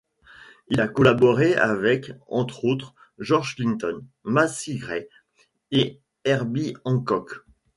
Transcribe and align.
Il 0.69 0.81
a 0.81 0.87
collaboré 0.87 1.53
avec, 1.55 2.11
entre 2.27 2.65
autres, 2.65 2.95
George 3.19 3.55
Clinton, 3.55 4.03
Macy 4.23 4.77
Gray 4.77 5.07
et 5.69 5.99
Herbie 6.25 6.73
Hancock. 6.85 7.45